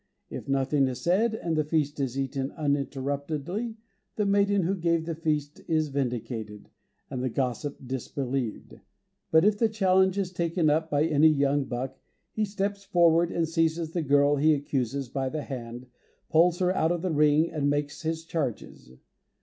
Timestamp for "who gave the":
4.63-5.13